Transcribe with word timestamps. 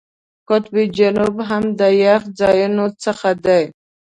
قطب 0.47 0.75
جنوب 0.97 1.35
هم 1.49 1.63
د 1.79 1.81
یخ 2.03 2.21
ځایونو 2.39 2.85
څخه 3.03 3.29
دی. 3.45 3.63